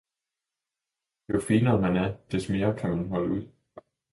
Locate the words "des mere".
2.31-2.75